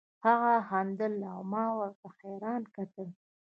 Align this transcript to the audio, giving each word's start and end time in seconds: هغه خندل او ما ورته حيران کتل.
هغه 0.25 0.53
خندل 0.67 1.13
او 1.33 1.39
ما 1.51 1.63
ورته 1.79 2.07
حيران 2.19 2.61
کتل. 2.75 3.09